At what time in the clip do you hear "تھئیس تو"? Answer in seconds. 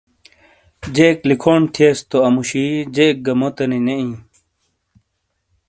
1.75-2.17